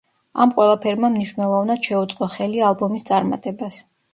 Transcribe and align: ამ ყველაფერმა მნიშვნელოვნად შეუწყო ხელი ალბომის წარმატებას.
ამ 0.45 0.53
ყველაფერმა 0.55 1.11
მნიშვნელოვნად 1.17 1.91
შეუწყო 1.91 2.31
ხელი 2.37 2.65
ალბომის 2.71 3.07
წარმატებას. 3.11 3.79